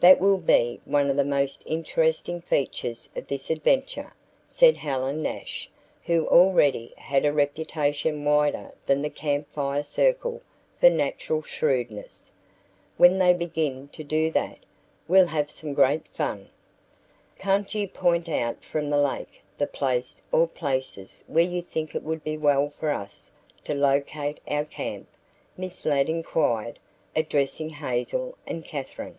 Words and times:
"That 0.00 0.18
will 0.18 0.38
be 0.38 0.80
one 0.86 1.08
of 1.08 1.16
the 1.16 1.24
most 1.24 1.62
interesting 1.64 2.40
features 2.40 3.12
of 3.14 3.28
this 3.28 3.48
adventure," 3.48 4.12
said 4.44 4.76
Helen 4.76 5.22
Nash, 5.22 5.70
who 6.04 6.26
already 6.26 6.92
had 6.96 7.24
a 7.24 7.32
reputation 7.32 8.24
wider 8.24 8.72
than 8.86 9.02
the 9.02 9.08
Camp 9.08 9.46
Fire 9.52 9.84
circle 9.84 10.42
for 10.74 10.90
natural 10.90 11.42
shrewdness. 11.42 12.34
"When 12.96 13.18
they 13.18 13.32
begin 13.32 13.86
to 13.92 14.02
do 14.02 14.32
that, 14.32 14.58
we'll 15.06 15.28
have 15.28 15.48
some 15.48 15.74
great 15.74 16.08
fun." 16.08 16.48
"Can't 17.38 17.72
you 17.72 17.86
point 17.86 18.28
out 18.28 18.64
from 18.64 18.90
the 18.90 18.98
lake 18.98 19.42
the 19.56 19.68
place 19.68 20.20
or 20.32 20.48
places 20.48 21.22
where 21.28 21.44
you 21.44 21.62
think 21.62 21.94
it 21.94 22.02
would 22.02 22.24
be 22.24 22.36
well 22.36 22.66
for 22.66 22.90
us 22.90 23.30
to 23.62 23.76
locate 23.76 24.40
our 24.48 24.64
camp?" 24.64 25.06
Miss 25.56 25.86
Ladd 25.86 26.08
inquired, 26.08 26.80
addressing 27.14 27.68
Hazel 27.70 28.36
and 28.44 28.64
Katherine. 28.64 29.18